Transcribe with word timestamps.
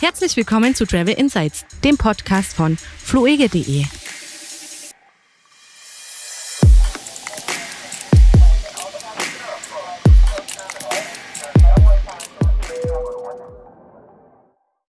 Herzlich 0.00 0.34
willkommen 0.34 0.74
zu 0.74 0.86
Travel 0.86 1.12
Insights, 1.12 1.66
dem 1.84 1.98
Podcast 1.98 2.54
von 2.54 2.78
fluege.de. 2.78 3.84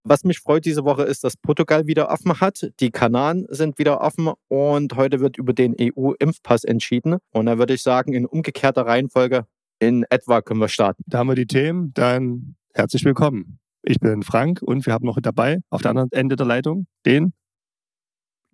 Was 0.04 0.22
mich 0.22 0.38
freut 0.38 0.64
diese 0.64 0.84
Woche 0.84 1.02
ist, 1.02 1.24
dass 1.24 1.36
Portugal 1.36 1.88
wieder 1.88 2.08
offen 2.08 2.40
hat. 2.40 2.70
Die 2.78 2.92
Kanaren 2.92 3.46
sind 3.48 3.80
wieder 3.80 4.00
offen 4.00 4.30
und 4.46 4.94
heute 4.94 5.18
wird 5.18 5.38
über 5.38 5.52
den 5.52 5.74
EU-Impfpass 5.80 6.62
entschieden. 6.62 7.16
Und 7.32 7.46
da 7.46 7.58
würde 7.58 7.74
ich 7.74 7.82
sagen, 7.82 8.12
in 8.12 8.26
umgekehrter 8.26 8.86
Reihenfolge 8.86 9.44
in 9.80 10.04
etwa 10.08 10.40
können 10.40 10.60
wir 10.60 10.68
starten. 10.68 11.02
Da 11.08 11.18
haben 11.18 11.28
wir 11.28 11.34
die 11.34 11.48
Themen. 11.48 11.92
Dann 11.94 12.54
herzlich 12.74 13.04
willkommen. 13.04 13.59
Ich 13.84 13.98
bin 13.98 14.22
Frank 14.22 14.60
und 14.62 14.84
wir 14.86 14.92
haben 14.92 15.06
noch 15.06 15.18
dabei 15.20 15.58
auf 15.70 15.82
der 15.82 15.90
anderen 15.90 16.12
Ende 16.12 16.36
der 16.36 16.46
Leitung 16.46 16.86
den 17.06 17.32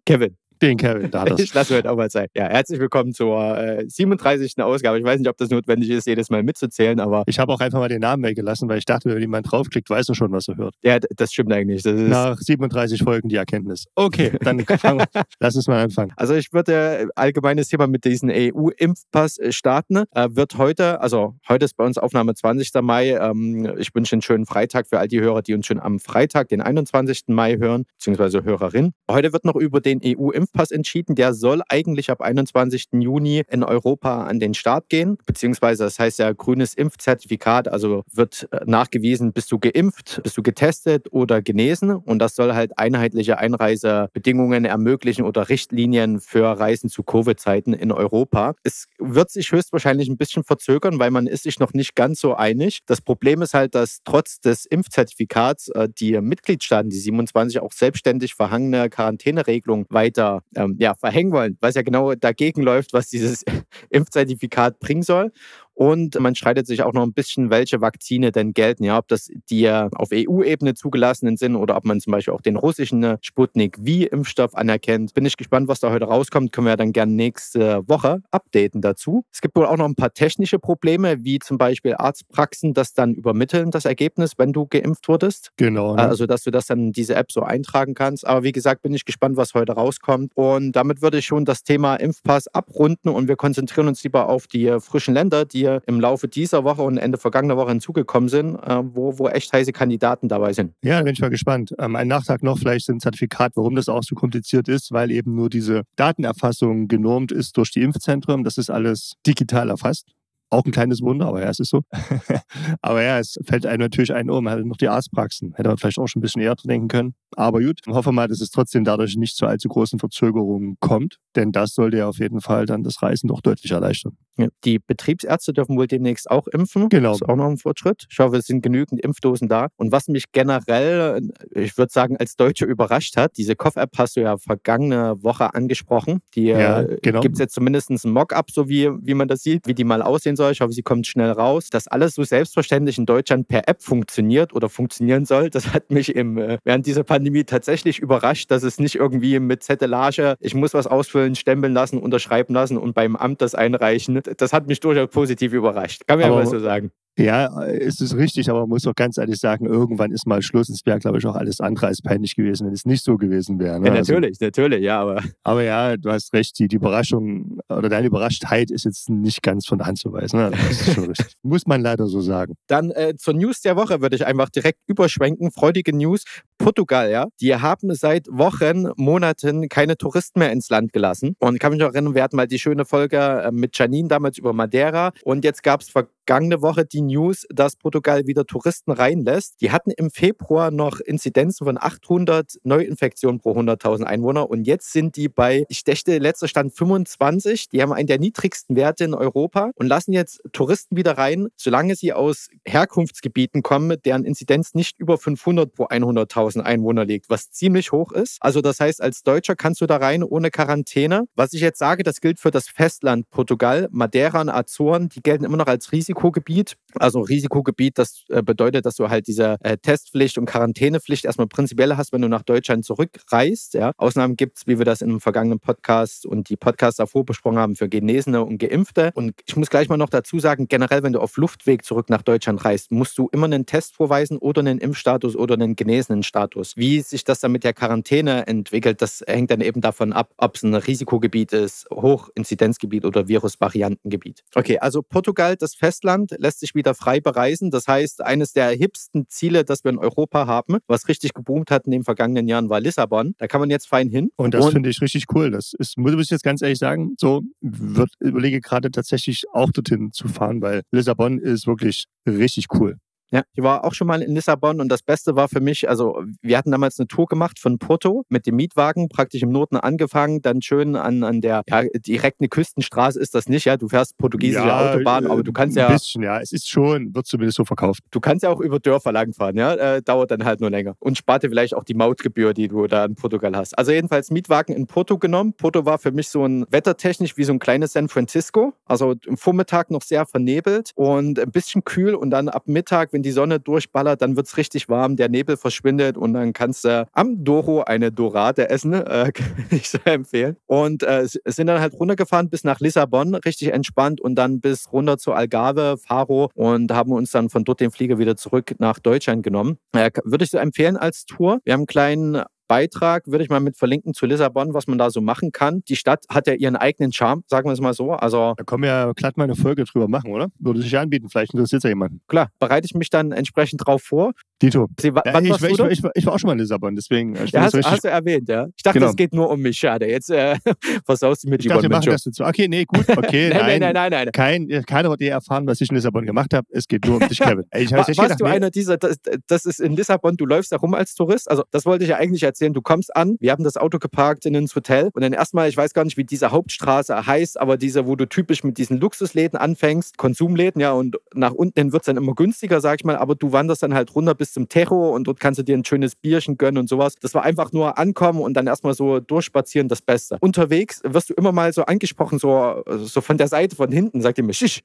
Kevin. 0.06 0.36
Den 0.62 0.78
Kevin, 0.78 1.10
da 1.10 1.20
hat 1.23 1.38
Ich 1.38 1.52
lasse 1.52 1.77
heute 1.77 1.91
auch 1.91 1.96
mal 1.96 2.09
sein. 2.09 2.28
Ja, 2.34 2.48
herzlich 2.48 2.80
willkommen 2.80 3.12
zur 3.12 3.59
äh, 3.59 3.84
37. 3.87 4.59
Ausgabe. 4.62 4.98
Ich 4.98 5.05
weiß 5.05 5.19
nicht, 5.19 5.29
ob 5.29 5.37
das 5.37 5.51
notwendig 5.51 5.91
ist, 5.91 6.06
jedes 6.06 6.30
Mal 6.30 6.42
mitzuzählen, 6.42 6.98
aber. 6.98 7.24
Ich 7.27 7.38
habe 7.38 7.52
auch 7.52 7.60
einfach 7.60 7.79
mal 7.79 7.91
den 7.91 8.01
Namen 8.01 8.23
weggelassen, 8.23 8.66
weil 8.66 8.79
ich 8.79 8.87
dachte, 8.87 9.10
wenn 9.10 9.20
jemand 9.20 9.51
draufklickt, 9.51 9.91
weiß 9.91 10.09
er 10.09 10.15
schon, 10.15 10.32
was 10.32 10.48
er 10.48 10.56
hört. 10.56 10.74
Ja, 10.82 10.98
das 10.98 11.32
stimmt 11.32 11.52
eigentlich. 11.52 11.82
Das 11.82 12.01
Nach 12.01 12.38
37 12.38 13.02
Folgen 13.02 13.29
die 13.29 13.37
Erkenntnis. 13.37 13.84
Okay, 13.96 14.32
dann 14.41 14.60
fangen 14.60 15.01
wir, 15.01 15.23
lass 15.41 15.56
uns 15.56 15.66
mal 15.69 15.82
anfangen. 15.82 16.12
Also 16.16 16.34
ich 16.34 16.52
würde 16.55 17.09
allgemeines 17.16 17.68
Thema 17.68 17.87
mit 17.87 18.07
diesem 18.07 18.30
EU-Impfpass 18.32 19.38
äh, 19.38 19.52
starten. 19.52 20.04
Äh, 20.12 20.29
wird 20.30 20.57
heute, 20.57 21.02
also 21.02 21.34
heute 21.48 21.66
ist 21.66 21.77
bei 21.77 21.84
uns 21.84 21.98
Aufnahme 21.98 22.34
20. 22.34 22.70
Mai. 22.80 23.10
Ähm, 23.10 23.74
ich 23.77 23.95
wünsche 23.95 24.15
einen 24.15 24.23
schönen 24.23 24.46
Freitag 24.46 24.87
für 24.87 24.98
all 24.98 25.09
die 25.09 25.20
Hörer, 25.20 25.43
die 25.43 25.52
uns 25.52 25.66
schon 25.66 25.80
am 25.80 25.98
Freitag, 25.98 26.48
den 26.48 26.62
21. 26.62 27.24
Mai 27.29 27.59
hören, 27.59 27.84
beziehungsweise 27.98 28.43
Hörerin. 28.43 28.93
Heute 29.10 29.35
wird 29.35 29.45
noch 29.45 29.57
über 29.57 29.82
den 29.82 30.01
EU-Impfpass 30.02 30.45
Impfpass 30.46 30.70
entschieden. 30.70 31.14
Der 31.14 31.34
soll 31.34 31.62
eigentlich 31.68 32.10
ab 32.10 32.20
21. 32.20 32.88
Juni 32.92 33.42
in 33.50 33.64
Europa 33.64 34.24
an 34.24 34.38
den 34.38 34.54
Start 34.54 34.88
gehen, 34.88 35.18
beziehungsweise 35.26 35.84
das 35.84 35.98
heißt 35.98 36.18
ja 36.18 36.32
grünes 36.32 36.74
Impfzertifikat, 36.74 37.68
also 37.68 38.04
wird 38.12 38.48
äh, 38.52 38.60
nachgewiesen, 38.64 39.32
bist 39.32 39.50
du 39.50 39.58
geimpft, 39.58 40.20
bist 40.22 40.36
du 40.36 40.42
getestet 40.42 41.12
oder 41.12 41.42
genesen 41.42 41.90
und 41.90 42.20
das 42.20 42.36
soll 42.36 42.54
halt 42.54 42.78
einheitliche 42.78 43.38
Einreisebedingungen 43.38 44.64
ermöglichen 44.64 45.24
oder 45.24 45.48
Richtlinien 45.48 46.20
für 46.20 46.46
Reisen 46.46 46.88
zu 46.88 47.02
Covid-Zeiten 47.02 47.72
in 47.72 47.90
Europa. 47.90 48.54
Es 48.62 48.86
wird 48.98 49.30
sich 49.30 49.50
höchstwahrscheinlich 49.50 50.08
ein 50.08 50.16
bisschen 50.16 50.44
verzögern, 50.44 50.98
weil 50.98 51.10
man 51.10 51.26
ist 51.26 51.42
sich 51.42 51.58
noch 51.58 51.72
nicht 51.72 51.96
ganz 51.96 52.20
so 52.20 52.34
einig. 52.34 52.80
Das 52.86 53.00
Problem 53.00 53.42
ist 53.42 53.54
halt, 53.54 53.74
dass 53.74 53.98
trotz 54.04 54.40
des 54.40 54.66
Impfzertifikats 54.66 55.68
äh, 55.70 55.88
die 55.88 56.20
Mitgliedstaaten, 56.20 56.90
die 56.90 56.98
27 56.98 57.60
auch 57.60 57.72
selbstständig 57.72 58.34
verhangene 58.34 58.88
Quarantäneregelung 58.88 59.86
weiter 59.90 60.35
ähm, 60.54 60.76
ja, 60.79 60.95
verhängen 60.95 61.32
wollen, 61.32 61.56
was 61.60 61.74
ja 61.74 61.82
genau 61.82 62.15
dagegen 62.15 62.62
läuft, 62.62 62.92
was 62.92 63.09
dieses 63.09 63.45
Impfzertifikat 63.90 64.78
bringen 64.81 65.03
soll. 65.03 65.32
Und 65.77 66.19
man 66.19 66.34
streitet 66.34 66.66
sich 66.66 66.82
auch 66.82 66.94
noch 66.94 67.03
ein 67.03 67.12
bisschen, 67.12 67.50
welche 67.50 67.82
Vakzine 67.82 68.32
denn 68.32 68.55
gelten. 68.55 68.82
Ja, 68.82 68.97
ob 68.97 69.09
das 69.09 69.28
die 69.50 69.69
auf 69.71 70.09
EU-Ebene 70.12 70.72
zugelassenen 70.72 71.37
sind 71.37 71.55
oder 71.55 71.77
ob 71.77 71.84
man 71.84 72.00
zum 72.00 72.12
Beispiel 72.12 72.32
auch 72.32 72.41
den 72.41 72.56
russischen 72.56 73.05
äh, 73.05 73.19
Sputnik 73.21 73.77
V-Impfstoff 73.77 74.54
anerkennt. 74.54 75.12
Bin 75.12 75.27
ich 75.27 75.37
gespannt, 75.37 75.69
was 75.69 75.81
da 75.81 75.91
heute 75.91 76.06
rauskommt. 76.06 76.50
Können 76.50 76.66
wir 76.66 76.78
dann 76.78 76.93
gerne 76.93 77.12
nächste 77.12 77.87
Woche 77.87 78.22
updaten 78.31 78.81
dazu. 78.81 79.25
Es 79.31 79.43
gibt 79.43 79.54
wohl 79.54 79.66
auch 79.66 79.77
noch 79.77 79.84
ein 79.84 79.94
paar 79.94 80.15
technische 80.15 80.59
Probleme, 80.59 81.22
wie 81.25 81.41
zum 81.41 81.59
Beispiel 81.59 81.94
Arztpraxen, 81.94 82.72
das 82.72 82.94
dann 82.94 83.12
übermitteln, 83.12 83.71
das 83.71 83.84
Ergebnis, 83.84 84.32
wenn 84.38 84.54
du 84.54 84.66
geimpft 84.66 85.09
wurdest. 85.09 85.50
Genau. 85.59 85.94
Ne? 85.94 86.09
Also, 86.09 86.25
dass 86.25 86.43
du 86.43 86.50
das 86.50 86.65
dann 86.66 86.87
in 86.87 86.93
diese 86.93 87.16
App 87.16 87.31
so 87.31 87.43
eintragen 87.43 87.93
kannst. 87.93 88.27
Aber 88.27 88.44
wie 88.44 88.53
gesagt, 88.53 88.81
bin 88.81 88.94
ich 88.94 89.04
gespannt, 89.04 89.37
was 89.37 89.53
heute 89.53 89.72
rauskommt. 89.72 90.32
Und 90.37 90.72
damit 90.72 91.03
würde 91.03 91.19
ich 91.19 91.27
schon 91.27 91.44
das 91.44 91.65
Thema 91.65 91.97
Impfpass 91.97 92.49
abrunden 92.49 93.10
und 93.10 93.28
wir 93.28 93.36
konzentrieren 93.36 93.88
uns 93.88 94.03
lieber 94.04 94.31
auf 94.31 94.47
die 94.47 94.75
frischen 94.81 95.12
Länder, 95.12 95.44
die 95.44 95.66
hier 95.66 95.82
im 95.87 96.00
Laufe 96.00 96.28
dieser 96.28 96.65
Woche 96.65 96.82
und 96.82 96.99
Ende 96.99 97.19
vergangener 97.19 97.56
Woche 97.56 97.71
hinzugekommen 97.71 98.28
sind, 98.28 98.56
äh, 98.56 98.82
wo, 98.82 99.19
wo 99.19 99.28
echt 99.28 99.53
heiße 99.53 99.72
Kandidaten 99.72 100.28
dabei 100.28 100.53
sind. 100.53 100.72
Ja, 100.82 100.99
da 100.99 101.04
bin 101.04 101.12
ich 101.12 101.21
mal 101.21 101.31
gespannt. 101.31 101.75
Ähm, 101.78 101.97
ein 101.97 102.09
Nachtrag 102.09 102.43
noch 102.43 102.59
vielleicht 102.59 102.87
zum 102.87 103.00
Zertifikat, 103.00 103.53
warum 103.56 103.75
das 103.75 103.88
auch 103.88 104.03
so 104.03 104.15
kompliziert 104.15 104.69
ist, 104.69 104.93
weil 104.93 105.10
eben 105.10 105.34
nur 105.34 105.50
diese 105.50 105.82
Datenerfassung 105.97 106.88
genormt 106.88 107.32
ist 107.32 107.56
durch 107.56 107.71
die 107.71 107.82
Impfzentren. 107.82 108.44
Das 108.44 108.59
ist 108.59 108.71
alles 108.71 109.15
digital 109.27 109.71
erfasst. 109.71 110.06
Auch 110.49 110.65
ein 110.65 110.71
kleines 110.71 111.03
Wunder, 111.03 111.27
aber 111.27 111.43
ja, 111.43 111.50
es 111.50 111.59
ist 111.59 111.71
so. 111.71 111.83
aber 112.81 113.03
ja, 113.03 113.19
es 113.19 113.37
fällt 113.44 113.66
einem 113.66 113.81
natürlich 113.81 114.15
ein, 114.15 114.31
oh, 114.31 114.41
man 114.41 114.53
hat 114.53 114.65
noch 114.65 114.77
die 114.77 114.88
Arztpraxen. 114.88 115.54
Hätte 115.56 115.69
man 115.69 115.77
vielleicht 115.77 115.98
auch 115.98 116.06
schon 116.06 116.21
ein 116.21 116.22
bisschen 116.22 116.41
eher 116.41 116.54
denken 116.54 116.87
können. 116.87 117.15
Aber 117.34 117.60
gut, 117.60 117.81
hoffen 117.88 118.09
wir 118.09 118.12
mal, 118.12 118.28
dass 118.28 118.41
es 118.41 118.50
trotzdem 118.50 118.84
dadurch 118.84 119.16
nicht 119.16 119.37
zu 119.37 119.47
allzu 119.47 119.69
großen 119.69 119.98
Verzögerungen 119.98 120.77
kommt, 120.78 121.19
denn 121.36 121.52
das 121.52 121.74
sollte 121.74 121.98
ja 121.98 122.08
auf 122.08 122.19
jeden 122.19 122.41
Fall 122.41 122.66
dann 122.66 122.82
das 122.82 123.02
Reisen 123.02 123.28
doch 123.28 123.41
deutlich 123.41 123.70
erleichtern. 123.70 124.16
Ja, 124.38 124.48
die 124.64 124.78
Betriebsärzte 124.78 125.54
dürfen 125.54 125.78
wohl 125.78 125.86
demnächst 125.86 126.30
auch 126.30 126.47
impfen. 126.48 126.91
Genau. 126.91 127.12
Das 127.12 127.22
ist 127.22 127.28
auch 127.28 127.36
noch 127.36 127.48
ein 127.48 127.56
Fortschritt. 127.56 128.06
Ich 128.10 128.19
hoffe, 128.19 128.36
es 128.36 128.47
sind 128.47 128.62
genügend 128.62 129.00
Impfdosen 129.00 129.48
da. 129.48 129.69
Und 129.76 129.92
was 129.92 130.08
mich 130.08 130.24
generell, 130.32 131.30
ich 131.52 131.78
würde 131.78 131.91
sagen, 131.91 132.19
als 132.19 132.36
Deutsche 132.36 132.66
überrascht 132.66 133.16
hat, 133.16 133.38
diese 133.38 133.56
Koff-App 133.56 133.91
hast 133.97 134.16
du 134.16 134.20
ja 134.20 134.36
vergangene 134.36 135.14
Woche 135.22 135.54
angesprochen. 135.54 136.20
Die 136.34 136.47
ja, 136.47 136.82
äh, 136.82 136.98
genau. 137.00 137.20
gibt 137.20 137.36
es 137.36 137.38
jetzt 137.38 137.54
zumindest 137.54 137.91
ein 137.91 138.12
Mock-up, 138.12 138.50
so 138.50 138.68
wie, 138.68 138.91
wie 139.00 139.14
man 139.14 139.26
das 139.26 139.42
sieht, 139.42 139.66
wie 139.66 139.74
die 139.74 139.84
mal 139.84 140.03
aussehen 140.03 140.36
soll. 140.36 140.53
Ich 140.53 140.60
hoffe, 140.60 140.72
sie 140.72 140.82
kommt 140.82 141.06
schnell 141.06 141.30
raus. 141.30 141.70
Dass 141.70 141.88
alles 141.88 142.14
so 142.14 142.22
selbstverständlich 142.22 142.98
in 142.98 143.06
Deutschland 143.06 143.48
per 143.48 143.66
App 143.68 143.82
funktioniert 143.82 144.53
oder 144.53 144.68
funktionieren 144.68 145.24
soll, 145.24 145.48
das 145.56 145.72
hat 145.72 145.91
mich 145.91 146.14
im, 146.14 146.36
äh, 146.36 146.58
während 146.64 146.86
dieser 146.86 147.04
Pandemie 147.04 147.44
tatsächlich 147.44 148.00
überrascht, 148.00 148.50
dass 148.50 148.62
es 148.62 148.78
nicht 148.78 148.97
irgendwie 148.97 149.41
mit 149.41 149.62
Zettelage, 149.62 150.34
ich 150.41 150.54
muss 150.54 150.74
was 150.74 150.86
ausfüllen, 150.86 151.25
stempeln 151.34 151.75
lassen, 151.75 151.98
unterschreiben 151.98 152.54
lassen 152.54 152.76
und 152.78 152.94
beim 152.94 153.16
Amt 153.16 153.42
das 153.42 153.54
einreichen 153.54 154.20
das 154.37 154.53
hat 154.53 154.66
mich 154.66 154.81
durchaus 154.81 155.09
positiv 155.10 155.53
überrascht. 155.53 156.06
Kann 156.06 156.19
man 156.19 156.28
ja 156.28 156.34
mal 156.34 156.47
so 156.47 156.59
sagen. 156.59 156.92
Ja, 157.19 157.65
es 157.65 158.00
ist 158.00 158.15
richtig, 158.15 158.50
aber 158.50 158.60
man 158.60 158.69
muss 158.69 158.87
auch 158.87 158.94
ganz 158.94 159.16
ehrlich 159.16 159.38
sagen, 159.38 159.65
irgendwann 159.65 160.12
ist 160.12 160.27
mal 160.27 160.43
Schluss. 160.43 160.69
Es 160.69 160.84
wäre, 160.84 160.99
glaube 160.99 161.19
ich, 161.19 161.27
auch 161.27 161.34
alles 161.34 161.60
andere 161.60 161.87
als 161.87 162.03
peinlich 162.03 162.37
gewesen, 162.37 162.66
wenn 162.66 162.75
es 162.75 162.84
nicht 162.84 163.03
so 163.03 163.16
gewesen 163.16 163.59
wäre. 163.59 163.81
Ne? 163.81 163.88
Ja, 163.88 163.94
also 163.94 164.12
natürlich, 164.12 164.32
also, 164.32 164.44
natürlich, 164.44 164.82
ja, 164.82 165.00
aber. 165.00 165.22
Aber 165.43 165.62
ja, 165.62 165.97
du 165.97 166.10
hast 166.10 166.32
recht, 166.32 166.59
die, 166.59 166.66
die 166.66 166.77
Überraschung 166.77 167.60
oder 167.69 167.88
deine 167.88 168.09
Überraschtheit 168.09 168.71
ist 168.71 168.84
jetzt 168.84 169.09
nicht 169.09 169.43
ganz 169.43 169.65
von 169.66 169.78
der 169.78 169.87
Hand 169.87 169.99
zu 169.99 170.12
weisen. 170.12 170.38
Ne? 170.38 170.50
Das 170.50 170.71
ist 170.71 170.94
schon 170.94 171.04
richtig. 171.04 171.34
muss 171.43 171.66
man 171.66 171.81
leider 171.81 172.06
so 172.06 172.21
sagen. 172.21 172.54
Dann 172.66 172.91
äh, 172.91 173.15
zur 173.16 173.34
News 173.34 173.60
der 173.60 173.77
Woche 173.77 174.00
würde 174.03 174.16
ich 174.16 174.27
einfach 174.27 174.50
direkt 174.50 174.81
überschwenken. 174.87 175.50
Freudige 175.53 175.97
News. 175.97 176.25
Portugal, 176.59 177.10
ja, 177.10 177.27
die 177.41 177.54
haben 177.54 177.94
seit 177.94 178.27
Wochen, 178.28 178.88
Monaten 178.97 179.69
keine 179.69 179.97
Touristen 179.97 180.41
mehr 180.41 180.50
ins 180.53 180.69
Land 180.69 180.93
gelassen. 180.93 181.37
Und 181.38 181.54
ich 181.54 181.60
kann 181.60 181.71
mich 181.71 181.81
noch 181.81 181.93
erinnern, 181.93 182.15
wir 182.15 182.22
hatten 182.22 182.37
mal 182.37 182.48
die 182.48 182.59
schöne 182.59 182.84
Folge 182.84 183.19
äh, 183.19 183.53
mit 183.53 183.78
Janine 183.78 184.09
damals 184.09 184.37
über 184.38 184.53
Madeira. 184.53 185.12
Und 185.22 185.44
jetzt 185.44 185.62
gab 185.62 185.83
es 185.83 185.91
vergangene 185.91 186.60
Woche 186.62 186.84
die 186.84 187.05
News, 187.06 187.46
dass 187.50 187.76
Portugal 187.76 188.26
wieder 188.26 188.44
Touristen 188.46 188.90
reinlässt. 188.90 189.60
Die 189.60 189.70
hatten 189.70 189.90
im 189.90 190.10
Februar 190.10 190.70
noch 190.70 191.00
Inzidenzen 191.00 191.66
von 191.66 191.78
800 191.78 192.58
Neuinfektionen 192.64 193.40
pro 193.40 193.52
100.000 193.52 194.04
Einwohner 194.04 194.50
und 194.50 194.66
jetzt 194.66 194.92
sind 194.92 195.16
die 195.16 195.28
bei, 195.28 195.64
ich 195.68 195.84
dächte, 195.84 196.18
letzter 196.18 196.48
Stand 196.48 196.74
25. 196.74 197.68
Die 197.68 197.82
haben 197.82 197.92
einen 197.92 198.06
der 198.06 198.18
niedrigsten 198.18 198.76
Werte 198.76 199.04
in 199.04 199.14
Europa 199.14 199.70
und 199.74 199.86
lassen 199.86 200.12
jetzt 200.12 200.42
Touristen 200.52 200.96
wieder 200.96 201.18
rein, 201.18 201.48
solange 201.56 201.96
sie 201.96 202.12
aus 202.12 202.48
Herkunftsgebieten 202.66 203.62
kommen, 203.62 203.96
deren 204.04 204.24
Inzidenz 204.24 204.74
nicht 204.74 204.98
über 204.98 205.18
500 205.18 205.72
pro 205.72 205.84
100.000 205.86 206.60
Einwohner 206.60 207.04
liegt, 207.04 207.30
was 207.30 207.50
ziemlich 207.50 207.92
hoch 207.92 208.12
ist. 208.12 208.38
Also 208.40 208.60
das 208.60 208.80
heißt, 208.80 209.00
als 209.00 209.22
Deutscher 209.22 209.56
kannst 209.56 209.80
du 209.80 209.86
da 209.86 209.96
rein 209.96 210.22
ohne 210.22 210.50
Quarantäne. 210.50 211.24
Was 211.34 211.52
ich 211.52 211.60
jetzt 211.60 211.78
sage, 211.78 212.02
das 212.02 212.20
gilt 212.20 212.40
für 212.40 212.50
das 212.50 212.68
Festland 212.68 213.30
Portugal, 213.30 213.88
Madeira 213.90 214.40
und 214.40 214.48
Azoren, 214.48 215.08
die 215.08 215.22
gelten 215.22 215.44
immer 215.44 215.56
noch 215.56 215.66
als 215.66 215.92
Risikogebiet. 215.92 216.76
Also 217.00 217.20
Risikogebiet, 217.20 217.98
das 217.98 218.24
äh, 218.28 218.42
bedeutet, 218.42 218.86
dass 218.86 218.96
du 218.96 219.08
halt 219.08 219.26
diese 219.26 219.56
äh, 219.60 219.76
Testpflicht 219.76 220.38
und 220.38 220.46
Quarantänepflicht 220.46 221.24
erstmal 221.24 221.47
prinzipiell 221.47 221.97
hast, 221.97 222.12
wenn 222.12 222.22
du 222.22 222.28
nach 222.28 222.42
Deutschland 222.42 222.84
zurückreist. 222.84 223.74
Ja. 223.74 223.92
Ausnahmen 223.97 224.36
gibt 224.36 224.59
es, 224.59 224.66
wie 224.66 224.78
wir 224.78 224.84
das 224.84 225.00
in 225.00 225.10
einem 225.10 225.21
vergangenen 225.21 225.60
Podcast 225.60 226.26
und 226.26 226.48
die 226.48 226.56
Podcasts 226.56 226.98
davor 226.98 227.24
besprochen 227.24 227.59
haben, 227.59 227.76
für 227.76 227.88
Genesene 227.88 228.44
und 228.44 228.59
Geimpfte. 228.59 229.10
Und 229.15 229.34
ich 229.47 229.56
muss 229.56 229.71
gleich 229.71 229.88
mal 229.88 229.97
noch 229.97 230.09
dazu 230.09 230.38
sagen, 230.38 230.68
generell, 230.68 231.03
wenn 231.03 231.12
du 231.12 231.21
auf 231.21 231.36
Luftweg 231.36 231.84
zurück 231.84 232.10
nach 232.10 232.22
Deutschland 232.22 232.65
reist, 232.65 232.91
musst 232.91 233.18
du 233.18 233.28
immer 233.32 233.47
einen 233.47 233.66
Test 233.66 233.94
vorweisen 233.94 234.38
oder 234.38 234.60
einen 234.60 234.78
Impfstatus 234.78 235.36
oder 235.36 235.54
einen 235.54 235.76
genesenen 235.76 236.22
Status. 236.22 236.76
Wie 236.76 237.00
sich 237.00 237.24
das 237.24 237.41
dann 237.41 237.53
mit 237.53 237.65
der 237.65 237.72
Quarantäne 237.72 238.47
entwickelt, 238.47 239.03
das 239.03 239.22
hängt 239.26 239.50
dann 239.50 239.60
eben 239.60 239.80
davon 239.80 240.12
ab, 240.12 240.32
ob 240.36 240.56
es 240.56 240.62
ein 240.62 240.74
Risikogebiet 240.74 241.53
ist, 241.53 241.86
Hochinzidenzgebiet 241.91 243.04
oder 243.04 243.28
Virusvariantengebiet. 243.28 244.42
Okay, 244.54 244.78
also 244.78 245.03
Portugal, 245.03 245.56
das 245.56 245.74
Festland, 245.74 246.34
lässt 246.38 246.60
sich 246.60 246.74
wieder 246.74 246.85
frei 246.94 247.21
bereisen. 247.21 247.71
Das 247.71 247.86
heißt, 247.86 248.22
eines 248.22 248.53
der 248.53 248.71
hipsten 248.71 249.27
Ziele, 249.28 249.65
das 249.65 249.84
wir 249.84 249.91
in 249.91 249.98
Europa 249.98 250.47
haben, 250.47 250.78
was 250.86 251.09
richtig 251.09 251.34
geboomt 251.34 251.71
hat 251.71 251.86
in 251.86 251.92
den 251.92 252.04
vergangenen 252.04 252.48
Jahren, 252.48 252.68
war 252.68 252.80
Lissabon. 252.80 253.34
Da 253.38 253.47
kann 253.47 253.60
man 253.60 253.71
jetzt 253.71 253.88
fein 253.88 254.09
hin. 254.09 254.30
Und 254.36 254.54
das 254.54 254.68
finde 254.68 254.91
ich 254.91 255.00
richtig 255.00 255.27
cool. 255.34 255.50
Das 255.50 255.72
ist, 255.78 255.98
muss 255.98 256.15
ich 256.15 256.31
jetzt 256.31 256.44
ganz 256.44 256.62
ehrlich 256.62 256.79
sagen, 256.79 257.15
so 257.19 257.43
wird, 257.61 258.11
überlege 258.21 258.61
gerade 258.61 258.91
tatsächlich 258.91 259.44
auch 259.53 259.71
dorthin 259.71 260.12
zu 260.12 260.29
fahren, 260.29 260.61
weil 260.61 260.83
Lissabon 260.91 261.38
ist 261.38 261.67
wirklich 261.67 262.06
richtig 262.27 262.67
cool. 262.75 262.97
Ja, 263.31 263.43
ich 263.55 263.62
war 263.62 263.84
auch 263.84 263.93
schon 263.93 264.06
mal 264.06 264.23
in 264.23 264.34
Lissabon 264.34 264.81
und 264.81 264.88
das 264.88 265.02
Beste 265.02 265.34
war 265.34 265.49
für 265.49 265.61
mich, 265.61 265.88
also 265.88 266.23
wir 266.43 266.56
hatten 266.56 266.70
damals 266.70 266.99
eine 266.99 267.08
Tour 267.08 267.26
gemacht 267.26 267.58
von 267.58 267.78
Porto 267.78 268.25
mit 268.28 268.46
dem 268.46 268.56
Mietwagen, 268.56 269.08
praktisch 269.08 269.43
im 269.43 269.50
Norden 269.50 269.76
angefangen, 269.76 270.43
dann 270.43 270.62
schön 270.62 270.94
an, 270.94 271.25
an 271.25 271.40
der, 271.40 271.62
ja, 271.69 271.82
direkt 271.94 272.40
eine 272.40 272.49
Küstenstraße 272.49 273.19
ist 273.20 273.34
das 273.34 273.49
nicht, 273.49 273.64
ja, 273.64 273.76
du 273.76 273.88
fährst 273.88 274.17
portugiesische 274.19 274.67
ja, 274.67 274.93
Autobahn, 274.93 275.26
aber 275.26 275.43
du 275.43 275.52
kannst 275.52 275.76
ja... 275.76 275.88
Ein 275.88 275.94
bisschen, 275.94 276.23
ja, 276.23 276.40
es 276.40 276.52
ist 276.52 276.69
schon, 276.69 277.14
wird 277.14 277.26
zumindest 277.26 277.56
so 277.56 277.64
verkauft. 277.64 278.00
Du 278.11 278.20
kannst 278.20 278.44
ja 278.44 278.50
auch 278.50 278.61
über 278.61 278.78
Dörfer 278.78 279.11
langfahren, 279.12 279.56
ja, 279.56 279.75
äh, 279.75 280.02
dauert 280.02 280.31
dann 280.31 280.44
halt 280.44 280.61
nur 280.61 280.70
länger 280.70 280.94
und 281.00 281.19
spart 281.19 281.43
dir 281.43 281.49
vielleicht 281.49 281.75
auch 281.75 281.84
die 281.84 281.94
Mautgebühr, 281.94 282.55
die 282.55 282.69
du 282.69 282.87
da 282.87 283.05
in 283.05 283.17
Portugal 283.17 283.56
hast. 283.56 283.76
Also 283.76 283.90
jedenfalls 283.90 284.31
Mietwagen 284.31 284.75
in 284.75 284.87
Porto 284.87 285.19
genommen. 285.19 285.55
Porto 285.55 285.84
war 285.84 285.99
für 285.99 286.12
mich 286.12 286.28
so 286.28 286.44
ein 286.44 286.64
wettertechnisch 286.70 287.37
wie 287.37 287.44
so 287.44 287.52
ein 287.52 287.58
kleines 287.58 287.93
San 287.93 288.08
Francisco, 288.08 288.73
also 288.84 289.14
im 289.26 289.37
Vormittag 289.37 289.90
noch 289.90 290.02
sehr 290.02 290.26
vernebelt 290.26 290.93
und 290.94 291.38
ein 291.40 291.50
bisschen 291.50 291.84
kühl 291.84 292.14
und 292.14 292.31
dann 292.31 292.49
ab 292.49 292.64
Mittag, 292.67 293.12
wenn 293.17 293.23
die 293.23 293.31
Sonne 293.31 293.59
durchballert, 293.59 294.21
dann 294.21 294.37
wird 294.37 294.47
es 294.47 294.59
richtig 294.59 294.91
warm, 294.91 295.17
der 295.17 295.31
Nebel 295.31 295.57
verschwindet 295.57 296.19
und 296.19 296.35
dann 296.35 296.53
kannst 296.53 296.85
du 296.85 297.09
am 297.13 297.45
Doro 297.45 297.83
eine 297.83 298.13
Dorade 298.13 298.69
essen, 298.69 298.93
äh, 298.93 299.33
kann 299.35 299.67
ich 299.71 299.89
sehr 299.89 300.07
empfehlen. 300.07 300.57
Und 300.67 301.03
äh, 301.03 301.27
sind 301.27 301.67
dann 301.67 301.81
halt 301.81 301.95
runtergefahren 301.95 302.51
bis 302.51 302.63
nach 302.63 302.79
Lissabon, 302.79 303.35
richtig 303.35 303.73
entspannt 303.73 304.21
und 304.21 304.35
dann 304.35 304.61
bis 304.61 304.93
runter 304.93 305.17
zu 305.17 305.33
Algarve, 305.33 305.97
Faro 305.97 306.51
und 306.53 306.93
haben 306.93 307.11
uns 307.13 307.31
dann 307.31 307.49
von 307.49 307.65
dort 307.65 307.81
den 307.81 307.91
Flieger 307.91 308.19
wieder 308.19 308.37
zurück 308.37 308.75
nach 308.81 308.99
Deutschland 308.99 309.43
genommen. 309.43 309.79
Äh, 309.95 310.11
würde 310.25 310.45
ich 310.45 310.51
so 310.51 310.59
empfehlen 310.59 310.99
als 310.99 311.25
Tour. 311.25 311.61
Wir 311.65 311.73
haben 311.73 311.81
einen 311.81 311.87
kleinen 311.87 312.43
Beitrag 312.69 313.27
würde 313.27 313.45
ich 313.45 313.51
mal 313.51 313.61
mit 313.61 313.77
verlinken 313.77 314.15
zu 314.15 314.27
Lissabon, 314.27 314.75
was 314.75 314.87
man 314.87 314.99
da 314.99 315.11
so 315.11 315.21
machen 315.21 315.53
kann. 315.53 315.83
Die 315.89 315.97
Stadt 315.97 316.25
hat 316.29 316.47
ja 316.47 316.55
ihren 316.55 316.77
eigenen 316.77 317.13
Charme, 317.13 317.43
sagen 317.47 317.69
wir 317.69 317.73
es 317.73 317.81
mal 317.81 317.95
so. 317.95 318.13
Also, 318.13 318.55
da 318.57 318.65
können 318.65 318.83
wir 318.83 318.89
ja 318.89 319.13
glatt 319.13 319.37
mal 319.37 319.45
eine 319.45 319.57
Folge 319.57 319.85
drüber 319.85 320.09
machen, 320.09 320.33
oder? 320.33 320.49
Würde 320.59 320.81
sich 320.81 320.97
anbieten, 320.99 321.29
vielleicht 321.31 321.53
interessiert 321.53 321.81
es 321.81 321.85
ja 321.85 321.91
jemanden. 321.91 322.21
Klar, 322.29 322.49
bereite 322.59 322.87
ich 322.87 322.95
mich 322.95 323.11
dann 323.11 323.33
entsprechend 323.33 323.87
drauf 323.87 324.03
vor. 324.03 324.33
Dito. 324.63 324.89
Sie, 324.99 325.09
ja, 325.09 325.41
ich, 325.41 325.51
ich, 325.51 325.79
ich, 325.79 326.03
ich, 326.15 326.27
war 326.27 326.33
auch 326.33 326.39
schon 326.39 326.49
mal 326.49 326.55
in 326.55 326.61
Lissabon, 326.61 326.95
deswegen. 326.97 327.37
Äh, 327.37 327.45
ja, 327.47 327.61
hast, 327.63 327.75
hast, 327.75 328.05
du 328.05 328.09
erwähnt, 328.09 328.49
ja. 328.49 328.67
Ich 328.75 328.83
dachte, 328.83 328.99
genau. 328.99 329.11
es 329.11 329.17
geht 329.17 329.35
nur 329.35 329.51
um 329.51 329.61
mich. 329.61 329.77
Schade, 329.77 330.09
jetzt 330.09 330.31
äh, 330.31 330.57
versaust 331.05 331.45
du 331.45 331.51
mir 331.51 331.59
die 331.59 331.67
Ich 331.67 331.69
dachte, 331.69 331.83
wir 331.83 331.91
machen 331.91 332.11
das 332.11 332.23
dazu. 332.23 332.43
Okay, 332.43 332.67
nee, 332.67 332.85
gut, 332.85 333.07
okay. 333.17 333.51
nein, 333.51 333.81
nein, 333.81 333.81
nein, 333.81 333.93
nein, 333.93 334.11
nein. 334.11 334.33
Kein, 334.33 334.69
keiner 334.87 335.11
wird 335.11 335.21
dir 335.21 335.33
erfahren, 335.33 335.67
was 335.67 335.81
ich 335.83 335.91
in 335.91 335.97
Lissabon 335.97 336.25
gemacht 336.25 336.55
habe. 336.55 336.67
Es 336.71 336.89
geht 336.89 337.05
nur 337.05 337.21
um 337.21 337.29
dich, 337.29 337.39
Kevin. 337.41 337.65
Ich 337.77 337.91
War, 337.91 337.99
warst 337.99 338.19
gedacht, 338.19 338.41
du 338.41 338.45
nee. 338.45 338.51
einer 338.51 338.71
dieser, 338.71 338.97
das, 338.97 339.19
das 339.47 339.67
ist 339.67 339.79
in 339.79 339.95
Lissabon, 339.95 340.39
du 340.39 340.47
läufst 340.47 340.73
da 340.73 340.77
rum 340.77 340.95
als 340.95 341.15
Tourist. 341.15 341.51
Also, 341.51 341.65
das 341.71 341.85
wollte 341.85 342.05
ich 342.05 342.11
ja 342.11 342.17
eigentlich 342.17 342.43
erzählen. 342.43 342.56
Du 342.58 342.82
kommst 342.82 343.14
an, 343.14 343.37
wir 343.41 343.53
haben 343.53 343.64
das 343.64 343.76
Auto 343.76 343.99
geparkt 343.99 344.47
in 344.47 344.55
ins 344.55 344.75
Hotel 344.75 345.11
und 345.12 345.23
dann 345.23 345.32
erstmal, 345.32 345.69
ich 345.69 345.76
weiß 345.76 345.93
gar 345.94 346.05
nicht, 346.05 346.17
wie 346.17 346.25
diese 346.25 346.50
Hauptstraße 346.50 347.26
heißt, 347.26 347.61
aber 347.61 347.76
diese, 347.76 348.06
wo 348.06 348.17
du 348.17 348.26
typisch 348.26 348.64
mit 348.64 348.79
diesen 348.79 348.99
Luxusläden 348.99 349.58
anfängst, 349.58 350.19
Konsumläden, 350.19 350.81
ja, 350.81 350.93
und 350.93 351.17
nach 351.35 351.53
unten 351.53 351.93
wird 351.93 352.03
es 352.03 352.06
dann 352.06 352.17
immer 352.17 352.35
günstiger, 352.35 352.81
sag 352.81 353.00
ich 353.00 353.05
mal, 353.05 353.17
aber 353.17 353.35
du 353.35 353.53
wanderst 353.53 353.82
dann 353.82 353.94
halt 353.94 354.14
runter 354.14 354.35
bis 354.35 354.53
zum 354.53 354.69
Terro 354.69 355.14
und 355.14 355.25
dort 355.25 355.41
kannst 355.41 355.58
du 355.58 355.62
dir 355.62 355.76
ein 355.76 355.85
schönes 355.85 356.14
Bierchen 356.14 356.56
gönnen 356.56 356.79
und 356.79 356.88
sowas. 356.88 357.14
Das 357.20 357.35
war 357.35 357.43
einfach 357.43 357.73
nur 357.73 357.99
ankommen 357.99 358.41
und 358.41 358.55
dann 358.55 358.67
erstmal 358.67 358.94
so 358.94 359.20
durchspazieren, 359.20 359.88
das 359.88 360.02
Beste. 360.02 360.38
Unterwegs 360.41 361.02
wirst 361.05 361.31
du 361.31 361.35
immer 361.35 361.52
mal 361.52 361.73
so 361.73 361.85
angesprochen, 361.85 362.38
so, 362.38 362.82
so 362.87 363.20
von 363.20 363.38
der 363.38 363.49
Seite, 363.49 363.76
von 363.76 363.93
hinten, 363.93 364.20
sagt 364.23 364.38
ihr 364.38 364.44
mir, 364.44 364.55
Schisch. 364.55 364.82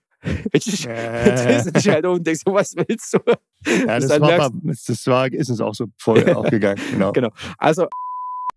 Ich 0.52 0.66
dich 1.72 1.90
halt 1.90 2.06
um 2.06 2.14
und 2.14 2.28
denkst, 2.28 2.42
so, 2.46 2.54
was 2.54 2.76
willst 2.76 3.14
du? 3.14 3.20
Ja, 3.66 4.00
das, 4.00 4.10
war, 4.20 4.52
merkst, 4.52 4.90
das 4.90 5.08
war, 5.08 5.32
ist 5.32 5.50
uns 5.50 5.62
auch 5.62 5.74
so 5.74 5.88
voll 5.98 6.30
aufgegangen. 6.34 6.82
Genau. 6.92 7.12
genau. 7.12 7.30
Also 7.62 7.88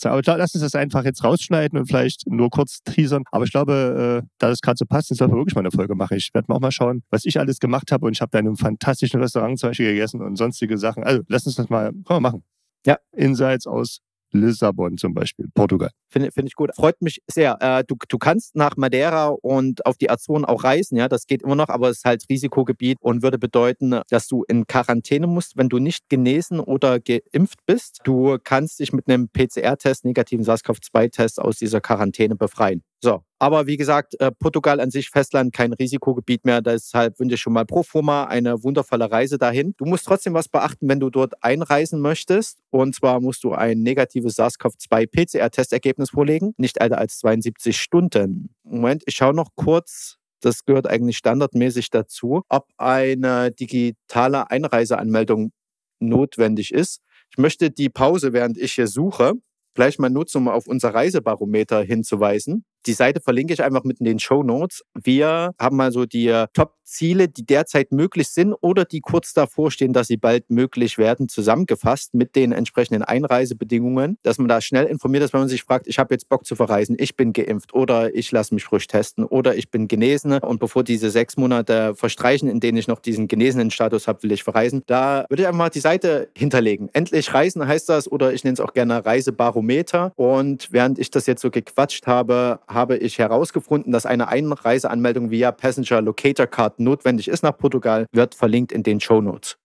aber 0.02 0.20
lass 0.36 0.54
uns 0.54 0.62
das 0.62 0.74
einfach 0.74 1.04
jetzt 1.04 1.22
rausschneiden 1.22 1.78
und 1.78 1.86
vielleicht 1.86 2.26
nur 2.26 2.50
kurz 2.50 2.82
teasern. 2.82 3.22
Aber 3.30 3.44
ich 3.44 3.52
glaube, 3.52 4.22
äh, 4.24 4.28
da 4.38 4.48
das 4.48 4.60
gerade 4.60 4.76
so 4.76 4.84
passt, 4.84 5.14
sollten 5.14 5.32
wir 5.32 5.38
wirklich 5.38 5.54
mal 5.54 5.60
eine 5.60 5.70
Folge 5.70 5.94
machen. 5.94 6.16
Ich 6.16 6.34
werde 6.34 6.52
auch 6.52 6.60
mal 6.60 6.72
schauen, 6.72 7.02
was 7.10 7.24
ich 7.24 7.38
alles 7.38 7.58
gemacht 7.58 7.92
habe. 7.92 8.06
Und 8.06 8.12
ich 8.12 8.20
habe 8.20 8.30
da 8.30 8.38
in 8.38 8.46
einem 8.46 8.56
fantastischen 8.56 9.20
Restaurant 9.20 9.58
zum 9.58 9.70
Beispiel 9.70 9.92
gegessen 9.92 10.20
und 10.20 10.36
sonstige 10.36 10.78
Sachen. 10.78 11.04
Also 11.04 11.22
lass 11.28 11.46
uns 11.46 11.54
das 11.54 11.68
mal, 11.68 11.92
können 11.92 12.04
wir 12.08 12.20
machen. 12.20 12.42
Ja. 12.86 12.98
Insights 13.12 13.66
aus 13.66 14.00
Lissabon 14.34 14.98
zum 14.98 15.14
Beispiel, 15.14 15.46
Portugal. 15.54 15.90
Finde 16.10 16.30
find 16.30 16.48
ich 16.48 16.54
gut. 16.54 16.74
Freut 16.74 17.00
mich 17.00 17.22
sehr. 17.30 17.56
Äh, 17.60 17.84
du, 17.86 17.96
du 18.08 18.18
kannst 18.18 18.56
nach 18.56 18.76
Madeira 18.76 19.28
und 19.28 19.86
auf 19.86 19.96
die 19.96 20.10
Azoren 20.10 20.44
auch 20.44 20.64
reisen, 20.64 20.96
ja, 20.96 21.08
das 21.08 21.26
geht 21.26 21.42
immer 21.42 21.54
noch, 21.54 21.68
aber 21.68 21.90
es 21.90 21.98
ist 21.98 22.04
halt 22.04 22.24
Risikogebiet 22.28 22.98
und 23.00 23.22
würde 23.22 23.38
bedeuten, 23.38 24.00
dass 24.10 24.28
du 24.28 24.44
in 24.48 24.66
Quarantäne 24.66 25.26
musst, 25.26 25.56
wenn 25.56 25.68
du 25.68 25.78
nicht 25.78 26.08
genesen 26.08 26.60
oder 26.60 27.00
geimpft 27.00 27.60
bist. 27.66 28.00
Du 28.04 28.38
kannst 28.42 28.80
dich 28.80 28.92
mit 28.92 29.08
einem 29.08 29.28
PCR-Test, 29.28 30.04
negativen 30.04 30.44
SARS-CoV-2-Test 30.44 31.40
aus 31.40 31.58
dieser 31.58 31.80
Quarantäne 31.80 32.36
befreien. 32.36 32.82
So, 33.04 33.22
aber 33.38 33.66
wie 33.66 33.76
gesagt, 33.76 34.18
äh, 34.18 34.32
Portugal 34.32 34.80
an 34.80 34.90
sich, 34.90 35.10
Festland, 35.10 35.52
kein 35.52 35.74
Risikogebiet 35.74 36.46
mehr. 36.46 36.62
Deshalb 36.62 37.20
wünsche 37.20 37.34
ich 37.34 37.40
schon 37.42 37.52
mal 37.52 37.66
pro 37.66 37.82
forma 37.82 38.24
eine 38.24 38.62
wundervolle 38.62 39.10
Reise 39.10 39.36
dahin. 39.36 39.74
Du 39.76 39.84
musst 39.84 40.06
trotzdem 40.06 40.32
was 40.32 40.48
beachten, 40.48 40.88
wenn 40.88 41.00
du 41.00 41.10
dort 41.10 41.34
einreisen 41.44 42.00
möchtest. 42.00 42.60
Und 42.70 42.94
zwar 42.94 43.20
musst 43.20 43.44
du 43.44 43.52
ein 43.52 43.82
negatives 43.82 44.36
SARS-CoV-2-PCR-Testergebnis 44.36 46.12
vorlegen, 46.12 46.54
nicht 46.56 46.80
älter 46.80 46.96
als 46.96 47.18
72 47.18 47.78
Stunden. 47.78 48.54
Moment, 48.62 49.02
ich 49.04 49.16
schaue 49.16 49.34
noch 49.34 49.50
kurz. 49.54 50.16
Das 50.40 50.64
gehört 50.64 50.86
eigentlich 50.86 51.18
standardmäßig 51.18 51.90
dazu, 51.90 52.40
ob 52.48 52.68
eine 52.78 53.50
digitale 53.50 54.50
Einreiseanmeldung 54.50 55.52
notwendig 56.00 56.72
ist. 56.72 57.02
Ich 57.30 57.36
möchte 57.36 57.70
die 57.70 57.90
Pause, 57.90 58.32
während 58.32 58.56
ich 58.56 58.72
hier 58.72 58.86
suche, 58.86 59.34
gleich 59.74 59.98
mal 59.98 60.08
nutzen, 60.08 60.38
um 60.38 60.48
auf 60.48 60.66
unser 60.66 60.94
Reisebarometer 60.94 61.82
hinzuweisen. 61.82 62.64
Die 62.86 62.92
Seite 62.92 63.20
verlinke 63.20 63.54
ich 63.54 63.62
einfach 63.62 63.84
mit 63.84 63.98
in 64.00 64.04
den 64.04 64.18
Show 64.18 64.42
Notes. 64.42 64.82
Wir 64.94 65.52
haben 65.58 65.76
mal 65.76 65.90
so 65.90 66.04
die 66.04 66.28
äh, 66.28 66.46
Top-Ziele, 66.52 67.28
die 67.28 67.46
derzeit 67.46 67.92
möglich 67.92 68.28
sind 68.28 68.54
oder 68.60 68.84
die 68.84 69.00
kurz 69.00 69.32
davor 69.32 69.70
stehen, 69.70 69.94
dass 69.94 70.08
sie 70.08 70.18
bald 70.18 70.50
möglich 70.50 70.98
werden, 70.98 71.28
zusammengefasst 71.30 72.12
mit 72.12 72.36
den 72.36 72.52
entsprechenden 72.52 73.02
Einreisebedingungen, 73.02 74.18
dass 74.22 74.36
man 74.36 74.48
da 74.48 74.60
schnell 74.60 74.84
informiert 74.84 75.24
ist, 75.24 75.32
wenn 75.32 75.40
man 75.40 75.48
sich 75.48 75.62
fragt, 75.62 75.86
ich 75.86 75.98
habe 75.98 76.12
jetzt 76.14 76.28
Bock 76.28 76.44
zu 76.44 76.56
verreisen, 76.56 76.96
ich 76.98 77.16
bin 77.16 77.32
geimpft 77.32 77.72
oder 77.72 78.14
ich 78.14 78.30
lasse 78.32 78.52
mich 78.52 78.64
frisch 78.64 78.86
testen 78.86 79.24
oder 79.24 79.56
ich 79.56 79.70
bin 79.70 79.88
genesen 79.88 80.32
und 80.38 80.60
bevor 80.60 80.84
diese 80.84 81.10
sechs 81.10 81.38
Monate 81.38 81.94
verstreichen, 81.94 82.48
in 82.48 82.60
denen 82.60 82.76
ich 82.76 82.88
noch 82.88 83.00
diesen 83.00 83.28
genesenen 83.28 83.70
Status 83.70 84.06
habe, 84.06 84.22
will 84.22 84.32
ich 84.32 84.44
verreisen. 84.44 84.82
Da 84.86 85.24
würde 85.30 85.42
ich 85.42 85.46
einfach 85.46 85.58
mal 85.58 85.70
die 85.70 85.80
Seite 85.80 86.28
hinterlegen. 86.36 86.90
Endlich 86.92 87.32
reisen 87.32 87.66
heißt 87.66 87.88
das 87.88 88.10
oder 88.10 88.34
ich 88.34 88.44
nenne 88.44 88.54
es 88.54 88.60
auch 88.60 88.74
gerne 88.74 89.06
Reisebarometer 89.06 90.12
und 90.16 90.68
während 90.70 90.98
ich 90.98 91.10
das 91.10 91.26
jetzt 91.26 91.40
so 91.40 91.50
gequatscht 91.50 92.06
habe, 92.06 92.60
habe 92.74 92.96
ich 92.96 93.18
herausgefunden, 93.18 93.92
dass 93.92 94.06
eine 94.06 94.28
Einreiseanmeldung 94.28 95.30
via 95.30 95.52
Passenger 95.52 96.02
Locator 96.02 96.46
Card 96.46 96.80
notwendig 96.80 97.28
ist 97.28 97.42
nach 97.42 97.56
Portugal, 97.56 98.06
wird 98.12 98.34
verlinkt 98.34 98.72
in 98.72 98.82
den 98.82 99.00
Show 99.00 99.20
Notes. 99.20 99.56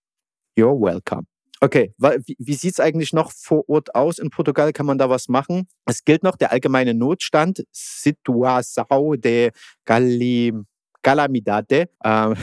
You're 0.56 0.80
welcome. 0.80 1.24
Okay, 1.62 1.92
wie, 1.98 2.54
sieht 2.54 2.72
es 2.72 2.80
eigentlich 2.80 3.12
noch 3.12 3.32
vor 3.32 3.68
Ort 3.68 3.94
aus 3.94 4.18
in 4.18 4.30
Portugal? 4.30 4.72
Kann 4.72 4.86
man 4.86 4.96
da 4.96 5.10
was 5.10 5.28
machen? 5.28 5.68
Es 5.84 6.04
gilt 6.04 6.22
noch 6.22 6.36
der 6.36 6.52
allgemeine 6.52 6.94
Notstand, 6.94 7.66
Situação 7.70 9.18
de 9.18 9.50
Calamidade. 11.02 11.90
Ähm, 12.02 12.34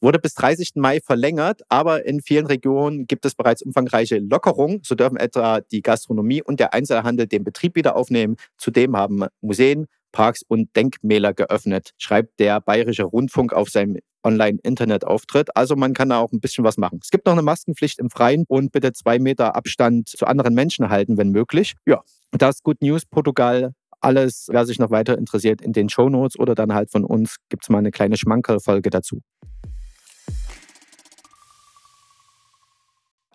wurde 0.00 0.18
bis 0.18 0.34
30. 0.34 0.72
Mai 0.76 1.00
verlängert, 1.00 1.62
aber 1.68 2.06
in 2.06 2.20
vielen 2.20 2.46
Regionen 2.46 3.06
gibt 3.06 3.24
es 3.24 3.34
bereits 3.34 3.62
umfangreiche 3.62 4.18
Lockerungen. 4.18 4.80
So 4.84 4.94
dürfen 4.94 5.16
etwa 5.16 5.60
die 5.60 5.82
Gastronomie 5.82 6.42
und 6.42 6.60
der 6.60 6.74
Einzelhandel 6.74 7.26
den 7.26 7.44
Betrieb 7.44 7.76
wieder 7.76 7.96
aufnehmen. 7.96 8.36
Zudem 8.58 8.96
haben 8.96 9.24
Museen, 9.40 9.86
Parks 10.12 10.42
und 10.46 10.74
Denkmäler 10.76 11.34
geöffnet, 11.34 11.90
schreibt 11.98 12.38
der 12.40 12.60
Bayerische 12.60 13.04
Rundfunk 13.04 13.52
auf 13.52 13.68
seinem 13.68 13.98
Online-Internet-Auftritt. 14.24 15.54
Also 15.56 15.76
man 15.76 15.92
kann 15.92 16.08
da 16.08 16.18
auch 16.18 16.32
ein 16.32 16.40
bisschen 16.40 16.64
was 16.64 16.78
machen. 16.78 17.00
Es 17.02 17.10
gibt 17.10 17.26
noch 17.26 17.32
eine 17.32 17.42
Maskenpflicht 17.42 17.98
im 17.98 18.10
Freien 18.10 18.44
und 18.48 18.72
bitte 18.72 18.92
zwei 18.92 19.18
Meter 19.18 19.54
Abstand 19.54 20.08
zu 20.08 20.26
anderen 20.26 20.54
Menschen 20.54 20.88
halten, 20.88 21.16
wenn 21.16 21.30
möglich. 21.30 21.74
Ja, 21.86 22.02
das 22.32 22.56
ist 22.56 22.64
Good 22.64 22.82
News. 22.82 23.06
Portugal 23.06 23.72
alles, 24.00 24.48
wer 24.50 24.66
sich 24.66 24.78
noch 24.78 24.90
weiter 24.90 25.16
interessiert, 25.18 25.60
in 25.60 25.72
den 25.72 25.88
Show 25.88 26.08
Notes 26.08 26.38
oder 26.38 26.54
dann 26.54 26.74
halt 26.74 26.90
von 26.90 27.04
uns 27.04 27.36
gibt 27.48 27.64
es 27.64 27.68
mal 27.68 27.78
eine 27.78 27.90
kleine 27.90 28.16
Schmankerlfolge 28.16 28.90
dazu. 28.90 29.20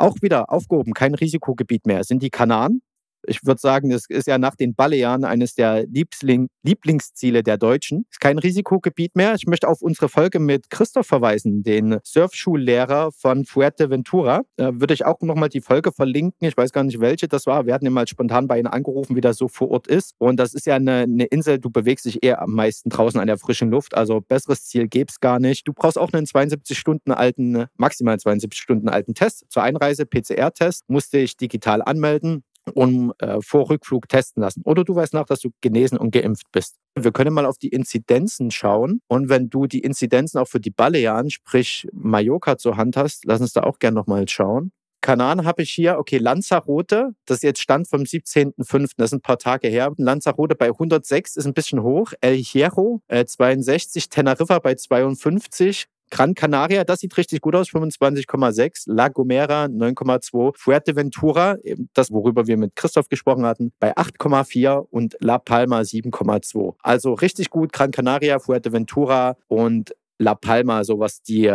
Auch 0.01 0.15
wieder 0.23 0.51
aufgehoben, 0.51 0.93
kein 0.93 1.13
Risikogebiet 1.13 1.85
mehr, 1.85 2.03
sind 2.03 2.23
die 2.23 2.31
Kanaren 2.31 2.81
ich 3.27 3.45
würde 3.45 3.59
sagen, 3.59 3.89
das 3.89 4.05
ist 4.07 4.27
ja 4.27 4.37
nach 4.37 4.55
den 4.55 4.75
Balearen 4.75 5.23
eines 5.23 5.55
der 5.55 5.85
Liebling 5.87 6.47
Lieblingsziele 6.63 7.43
der 7.43 7.57
Deutschen. 7.57 8.05
Ist 8.09 8.19
kein 8.19 8.37
Risikogebiet 8.37 9.15
mehr. 9.15 9.33
Ich 9.35 9.47
möchte 9.47 9.67
auf 9.67 9.81
unsere 9.81 10.09
Folge 10.09 10.39
mit 10.39 10.69
Christoph 10.69 11.07
verweisen, 11.07 11.63
den 11.63 11.99
Surfschullehrer 12.03 13.11
von 13.11 13.45
Fuerteventura. 13.45 14.41
Da 14.57 14.79
würde 14.79 14.93
ich 14.93 15.05
auch 15.05 15.21
nochmal 15.21 15.49
die 15.49 15.61
Folge 15.61 15.91
verlinken. 15.91 16.47
Ich 16.47 16.55
weiß 16.55 16.71
gar 16.71 16.83
nicht, 16.83 16.99
welche 16.99 17.27
das 17.27 17.45
war. 17.45 17.65
Wir 17.65 17.73
hatten 17.73 17.85
ihn 17.85 17.93
mal 17.93 18.07
spontan 18.07 18.47
bei 18.47 18.59
Ihnen 18.59 18.67
angerufen, 18.67 19.15
wie 19.15 19.21
das 19.21 19.37
so 19.37 19.47
vor 19.47 19.71
Ort 19.71 19.87
ist. 19.87 20.13
Und 20.19 20.37
das 20.37 20.53
ist 20.53 20.67
ja 20.67 20.75
eine, 20.75 21.01
eine 21.01 21.25
Insel, 21.25 21.59
du 21.59 21.69
bewegst 21.69 22.05
dich 22.05 22.23
eher 22.23 22.41
am 22.41 22.51
meisten 22.51 22.89
draußen 22.89 23.19
an 23.19 23.27
der 23.27 23.37
frischen 23.37 23.71
Luft. 23.71 23.95
Also 23.95 24.21
besseres 24.21 24.65
Ziel 24.65 24.87
gäbe 24.87 25.09
es 25.09 25.19
gar 25.19 25.39
nicht. 25.39 25.67
Du 25.67 25.73
brauchst 25.73 25.97
auch 25.97 26.13
einen 26.13 26.25
72 26.25 26.77
Stunden 26.77 27.11
alten, 27.11 27.65
maximal 27.77 28.19
72 28.19 28.61
Stunden 28.61 28.89
alten 28.89 29.13
Test 29.13 29.45
zur 29.49 29.63
Einreise, 29.63 30.05
PCR-Test. 30.05 30.83
Musste 30.87 31.17
ich 31.17 31.37
digital 31.37 31.81
anmelden 31.81 32.43
und 32.73 33.13
äh, 33.19 33.39
vor 33.41 33.69
Rückflug 33.69 34.07
testen 34.07 34.41
lassen. 34.41 34.61
Oder 34.65 34.83
du 34.83 34.95
weißt 34.95 35.13
nach, 35.13 35.25
dass 35.25 35.39
du 35.39 35.49
genesen 35.61 35.97
und 35.97 36.11
geimpft 36.11 36.47
bist. 36.51 36.77
Wir 36.95 37.11
können 37.11 37.33
mal 37.33 37.45
auf 37.45 37.57
die 37.57 37.69
Inzidenzen 37.69 38.51
schauen. 38.51 39.01
Und 39.07 39.29
wenn 39.29 39.49
du 39.49 39.65
die 39.65 39.79
Inzidenzen 39.79 40.37
auch 40.39 40.47
für 40.47 40.59
die 40.59 40.71
Balearen, 40.71 41.29
sprich 41.29 41.87
Mallorca 41.93 42.57
zur 42.57 42.77
Hand 42.77 42.97
hast, 42.97 43.25
lass 43.25 43.41
uns 43.41 43.53
da 43.53 43.63
auch 43.63 43.79
gerne 43.79 43.95
nochmal 43.95 44.27
schauen. 44.27 44.71
Kanaren 45.01 45.45
habe 45.45 45.63
ich 45.63 45.71
hier, 45.71 45.97
okay, 45.97 46.19
Lanzarote, 46.19 47.15
das 47.25 47.37
ist 47.37 47.43
jetzt 47.43 47.59
Stand 47.59 47.87
vom 47.87 48.01
17.05., 48.01 48.91
das 48.97 49.09
sind 49.09 49.19
ein 49.19 49.21
paar 49.21 49.39
Tage 49.39 49.67
her. 49.67 49.91
Lanzarote 49.97 50.55
bei 50.55 50.67
106 50.67 51.37
ist 51.37 51.45
ein 51.45 51.55
bisschen 51.55 51.81
hoch. 51.81 52.13
El 52.21 52.35
Hierro 52.35 53.01
äh, 53.07 53.25
62, 53.25 54.09
Teneriffa 54.09 54.59
bei 54.59 54.75
52, 54.75 55.87
Gran 56.11 56.35
Canaria, 56.35 56.83
das 56.83 56.99
sieht 56.99 57.17
richtig 57.17 57.41
gut 57.41 57.55
aus, 57.55 57.69
25,6. 57.69 58.83
La 58.85 59.07
Gomera 59.07 59.65
9,2. 59.65 60.53
Fuerteventura, 60.55 61.57
das 61.93 62.11
worüber 62.11 62.45
wir 62.45 62.57
mit 62.57 62.75
Christoph 62.75 63.09
gesprochen 63.09 63.45
hatten, 63.45 63.71
bei 63.79 63.95
8,4 63.95 64.85
und 64.91 65.15
La 65.19 65.39
Palma 65.39 65.79
7,2. 65.79 66.75
Also 66.83 67.13
richtig 67.13 67.49
gut 67.49 67.73
Gran 67.73 67.91
Canaria, 67.91 68.39
Fuerteventura 68.39 69.37
und 69.47 69.95
La 70.19 70.35
Palma, 70.35 70.83
so 70.83 70.99
was 70.99 71.23
die 71.23 71.51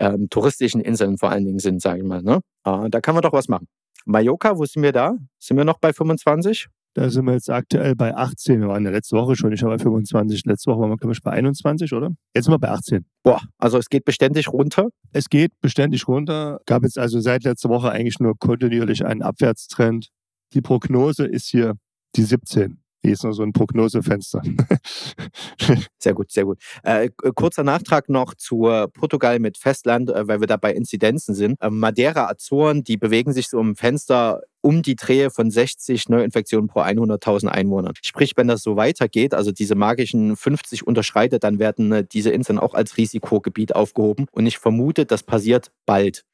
ähm, 0.00 0.30
touristischen 0.30 0.80
Inseln 0.80 1.18
vor 1.18 1.30
allen 1.30 1.44
Dingen 1.44 1.58
sind, 1.58 1.80
sage 1.80 1.98
ich 2.00 2.04
mal. 2.04 2.22
Ne? 2.22 2.40
Äh, 2.64 2.90
da 2.90 3.00
kann 3.00 3.14
man 3.14 3.22
doch 3.22 3.32
was 3.32 3.48
machen. 3.48 3.68
Mallorca, 4.06 4.56
wo 4.56 4.64
sind 4.64 4.82
wir 4.82 4.92
da? 4.92 5.16
Sind 5.38 5.56
wir 5.56 5.64
noch 5.64 5.78
bei 5.78 5.92
25? 5.92 6.68
Da 6.94 7.08
sind 7.08 7.24
wir 7.24 7.34
jetzt 7.34 7.48
aktuell 7.48 7.94
bei 7.94 8.14
18. 8.16 8.60
Wir 8.60 8.68
waren 8.68 8.84
ja 8.84 8.90
letzte 8.90 9.16
Woche 9.16 9.36
schon, 9.36 9.52
ich 9.52 9.62
war 9.62 9.70
bei 9.70 9.78
25. 9.78 10.44
Letzte 10.44 10.70
Woche 10.70 10.80
waren 10.80 10.90
wir, 10.90 10.96
glaube 10.96 11.12
ich, 11.12 11.22
bei 11.22 11.30
21, 11.30 11.92
oder? 11.92 12.10
Jetzt 12.34 12.46
sind 12.46 12.54
wir 12.54 12.58
bei 12.58 12.70
18. 12.70 13.04
Boah, 13.22 13.40
also 13.58 13.78
es 13.78 13.88
geht 13.88 14.04
beständig 14.04 14.48
runter? 14.48 14.88
Es 15.12 15.28
geht 15.28 15.52
beständig 15.60 16.08
runter. 16.08 16.60
Gab 16.66 16.82
jetzt 16.82 16.98
also 16.98 17.20
seit 17.20 17.44
letzter 17.44 17.68
Woche 17.68 17.92
eigentlich 17.92 18.18
nur 18.18 18.36
kontinuierlich 18.36 19.04
einen 19.06 19.22
Abwärtstrend. 19.22 20.08
Die 20.52 20.60
Prognose 20.60 21.26
ist 21.26 21.48
hier 21.48 21.74
die 22.16 22.22
17. 22.22 22.80
Hier 23.02 23.12
ist 23.12 23.24
nur 23.24 23.32
so 23.32 23.42
ein 23.42 23.52
Prognosefenster. 23.52 24.42
sehr 25.98 26.14
gut, 26.14 26.30
sehr 26.30 26.44
gut. 26.44 26.58
Äh, 26.82 27.10
kurzer 27.34 27.62
Nachtrag 27.62 28.08
noch 28.08 28.34
zu 28.34 28.68
Portugal 28.92 29.38
mit 29.38 29.58
Festland, 29.58 30.10
äh, 30.10 30.28
weil 30.28 30.40
wir 30.40 30.46
da 30.46 30.56
bei 30.56 30.72
Inzidenzen 30.72 31.34
sind. 31.34 31.60
Äh, 31.60 31.70
Madeira, 31.70 32.28
Azoren, 32.28 32.84
die 32.84 32.96
bewegen 32.96 33.32
sich 33.32 33.48
so 33.48 33.60
im 33.60 33.76
Fenster 33.76 34.42
um 34.62 34.82
die 34.82 34.94
Drehe 34.94 35.30
von 35.30 35.50
60 35.50 36.08
Neuinfektionen 36.08 36.68
pro 36.68 36.80
100.000 36.80 37.48
Einwohner. 37.48 37.92
Sprich, 38.02 38.32
wenn 38.36 38.48
das 38.48 38.62
so 38.62 38.76
weitergeht, 38.76 39.32
also 39.34 39.52
diese 39.52 39.74
magischen 39.74 40.36
50 40.36 40.86
unterschreitet, 40.86 41.44
dann 41.44 41.58
werden 41.58 41.92
äh, 41.92 42.04
diese 42.04 42.30
Inseln 42.30 42.58
auch 42.58 42.74
als 42.74 42.96
Risikogebiet 42.96 43.74
aufgehoben. 43.74 44.26
Und 44.32 44.46
ich 44.46 44.58
vermute, 44.58 45.06
das 45.06 45.22
passiert 45.22 45.70
bald. 45.86 46.24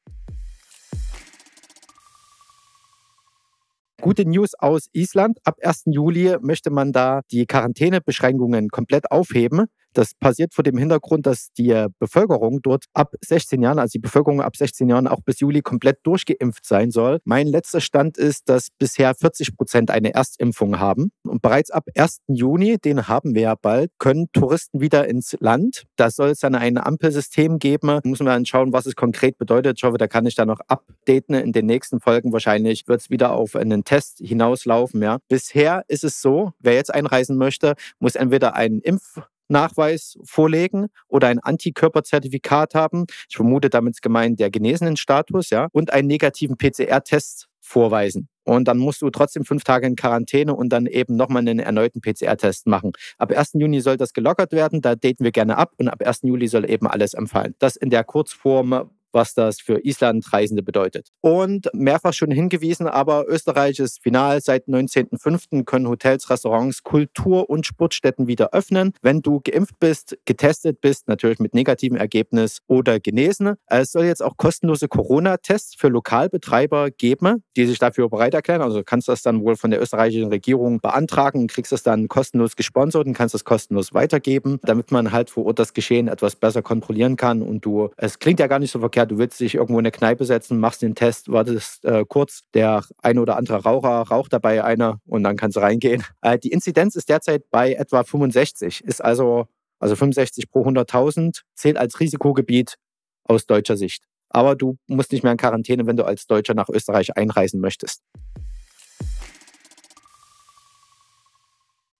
Gute 3.99 4.25
News 4.25 4.53
aus 4.53 4.89
Island. 4.93 5.39
Ab 5.43 5.57
1. 5.61 5.85
Juli 5.87 6.37
möchte 6.39 6.69
man 6.69 6.91
da 6.91 7.21
die 7.31 7.47
Quarantänebeschränkungen 7.47 8.69
komplett 8.69 9.11
aufheben. 9.11 9.65
Das 9.97 10.13
passiert 10.13 10.53
vor 10.53 10.63
dem 10.63 10.77
Hintergrund, 10.77 11.25
dass 11.25 11.51
die 11.53 11.87
Bevölkerung 11.97 12.61
dort 12.61 12.85
ab 12.93 13.15
16 13.19 13.63
Jahren, 13.63 13.79
also 13.79 13.93
die 13.93 13.99
Bevölkerung 13.99 14.41
ab 14.41 14.55
16 14.55 14.87
Jahren 14.87 15.07
auch 15.07 15.21
bis 15.21 15.39
Juli 15.39 15.63
komplett 15.63 15.97
durchgeimpft 16.03 16.67
sein 16.67 16.91
soll. 16.91 17.19
Mein 17.25 17.47
letzter 17.47 17.81
Stand 17.81 18.15
ist, 18.15 18.47
dass 18.47 18.67
bisher 18.77 19.15
40 19.15 19.57
Prozent 19.57 19.89
eine 19.89 20.13
Erstimpfung 20.13 20.79
haben. 20.79 21.11
Und 21.23 21.41
bereits 21.41 21.71
ab 21.71 21.85
1. 21.95 22.19
Juni, 22.27 22.77
den 22.77 23.07
haben 23.07 23.33
wir 23.33 23.41
ja 23.41 23.55
bald, 23.55 23.89
können 23.97 24.31
Touristen 24.33 24.81
wieder 24.81 25.07
ins 25.07 25.35
Land. 25.39 25.85
Da 25.95 26.11
soll 26.11 26.29
es 26.29 26.41
dann 26.41 26.53
ein 26.53 26.77
Ampelsystem 26.77 27.57
geben. 27.57 27.87
Da 27.87 28.01
müssen 28.03 28.27
wir 28.27 28.33
dann 28.33 28.45
schauen, 28.45 28.73
was 28.73 28.85
es 28.85 28.95
konkret 28.95 29.39
bedeutet. 29.39 29.79
Ich 29.79 29.83
hoffe, 29.83 29.97
da 29.97 30.05
kann 30.05 30.27
ich 30.27 30.35
dann 30.35 30.49
noch 30.49 30.59
updaten 30.67 31.33
in 31.33 31.53
den 31.53 31.65
nächsten 31.65 31.99
Folgen. 31.99 32.33
Wahrscheinlich 32.33 32.87
wird 32.87 33.01
es 33.01 33.09
wieder 33.09 33.31
auf 33.31 33.55
einen 33.55 33.83
Test 33.83 34.19
hinauslaufen. 34.19 35.01
Ja. 35.01 35.17
Bisher 35.27 35.85
ist 35.87 36.03
es 36.03 36.21
so, 36.21 36.51
wer 36.59 36.73
jetzt 36.73 36.93
einreisen 36.93 37.35
möchte, 37.37 37.73
muss 37.97 38.13
entweder 38.13 38.53
einen 38.53 38.81
Impf 38.81 39.21
Nachweis 39.49 40.17
vorlegen 40.23 40.87
oder 41.07 41.27
ein 41.27 41.39
Antikörperzertifikat 41.39 42.75
haben. 42.75 43.05
Ich 43.29 43.35
vermute, 43.35 43.69
damit 43.69 43.95
ist 43.95 44.01
gemeint 44.01 44.39
der 44.39 44.49
genesenen 44.49 44.97
Status, 44.97 45.49
ja, 45.49 45.67
und 45.71 45.93
einen 45.93 46.07
negativen 46.07 46.57
PCR-Test 46.57 47.47
vorweisen. 47.59 48.29
Und 48.43 48.69
dann 48.69 48.77
musst 48.77 49.01
du 49.01 49.09
trotzdem 49.09 49.43
fünf 49.43 49.65
Tage 49.65 49.87
in 49.87 49.97
Quarantäne 49.97 50.55
und 50.55 50.69
dann 50.69 50.85
eben 50.85 51.17
nochmal 51.17 51.41
einen 51.41 51.59
erneuten 51.59 51.99
PCR-Test 51.99 52.65
machen. 52.65 52.93
Ab 53.17 53.31
1. 53.37 53.51
Juni 53.55 53.81
soll 53.81 53.97
das 53.97 54.13
gelockert 54.13 54.53
werden, 54.53 54.81
da 54.81 54.95
daten 54.95 55.23
wir 55.25 55.33
gerne 55.33 55.57
ab 55.57 55.73
und 55.77 55.89
ab 55.89 56.01
1. 56.01 56.21
Juli 56.23 56.47
soll 56.47 56.69
eben 56.69 56.87
alles 56.87 57.13
empfallen. 57.13 57.55
Das 57.59 57.75
in 57.75 57.89
der 57.89 58.05
Kurzform 58.05 58.89
was 59.17 59.33
das 59.33 59.59
für 59.59 59.83
Island-Reisende 59.83 60.63
bedeutet. 60.63 61.09
Und 61.21 61.67
mehrfach 61.73 62.13
schon 62.13 62.31
hingewiesen, 62.31 62.87
aber 62.87 63.25
Österreich 63.27 63.79
ist 63.79 64.01
final. 64.01 64.39
Seit 64.39 64.67
19.05. 64.67 65.65
können 65.65 65.89
Hotels, 65.89 66.29
Restaurants, 66.29 66.83
Kultur- 66.83 67.49
und 67.49 67.65
Sportstätten 67.65 68.27
wieder 68.27 68.53
öffnen. 68.53 68.93
Wenn 69.01 69.21
du 69.21 69.41
geimpft 69.43 69.77
bist, 69.79 70.17
getestet 70.25 70.79
bist, 70.79 71.09
natürlich 71.09 71.39
mit 71.39 71.53
negativem 71.53 71.97
Ergebnis 71.97 72.59
oder 72.67 73.01
genesen. 73.01 73.55
Es 73.65 73.91
soll 73.91 74.05
jetzt 74.05 74.23
auch 74.23 74.37
kostenlose 74.37 74.87
Corona-Tests 74.87 75.75
für 75.75 75.89
Lokalbetreiber 75.89 76.91
geben, 76.91 77.43
die 77.57 77.65
sich 77.65 77.79
dafür 77.79 78.07
bereit 78.07 78.33
erklären. 78.33 78.61
Also 78.61 78.83
kannst 78.83 79.09
du 79.09 79.11
das 79.11 79.21
dann 79.21 79.43
wohl 79.43 79.57
von 79.57 79.71
der 79.71 79.81
österreichischen 79.81 80.29
Regierung 80.29 80.79
beantragen 80.79 81.47
kriegst 81.57 81.71
das 81.71 81.81
dann 81.81 82.07
kostenlos 82.07 82.55
gesponsert 82.55 83.07
und 83.07 83.13
kannst 83.13 83.33
das 83.33 83.43
kostenlos 83.43 83.91
weitergeben, 83.91 84.59
damit 84.61 84.91
man 84.91 85.11
halt 85.11 85.31
vor 85.31 85.47
Ort 85.47 85.57
das 85.57 85.73
Geschehen 85.73 86.07
etwas 86.07 86.35
besser 86.35 86.61
kontrollieren 86.61 87.15
kann. 87.15 87.41
Und 87.41 87.65
du, 87.65 87.89
es 87.97 88.19
klingt 88.19 88.39
ja 88.39 88.45
gar 88.45 88.59
nicht 88.59 88.69
so 88.69 88.79
verkehrt, 88.79 89.06
du 89.07 89.17
willst 89.17 89.39
dich 89.39 89.55
irgendwo 89.55 89.79
in 89.79 89.85
eine 89.85 89.91
Kneipe 89.91 90.25
setzen, 90.25 90.59
machst 90.59 90.81
den 90.81 90.95
Test, 90.95 91.31
wartest 91.31 91.83
äh, 91.85 92.05
kurz, 92.07 92.41
der 92.53 92.83
ein 93.01 93.17
oder 93.17 93.37
andere 93.37 93.63
Raucher 93.63 94.01
raucht 94.01 94.33
dabei 94.33 94.63
einer 94.63 94.99
und 95.05 95.23
dann 95.23 95.37
kannst 95.37 95.57
du 95.57 95.61
reingehen. 95.61 96.03
Äh, 96.21 96.39
die 96.39 96.51
Inzidenz 96.51 96.95
ist 96.95 97.09
derzeit 97.09 97.49
bei 97.51 97.73
etwa 97.73 98.03
65, 98.03 98.83
ist 98.83 99.03
also, 99.03 99.45
also 99.79 99.95
65 99.95 100.49
pro 100.49 100.65
100.000, 100.65 101.41
zählt 101.53 101.77
als 101.77 101.99
Risikogebiet 101.99 102.75
aus 103.23 103.45
deutscher 103.45 103.77
Sicht. 103.77 104.03
Aber 104.29 104.55
du 104.55 104.77
musst 104.87 105.11
nicht 105.11 105.23
mehr 105.23 105.31
in 105.31 105.37
Quarantäne, 105.37 105.85
wenn 105.85 105.95
du 105.95 106.05
als 106.05 106.27
Deutscher 106.27 106.53
nach 106.53 106.69
Österreich 106.69 107.15
einreisen 107.15 107.61
möchtest. 107.61 108.01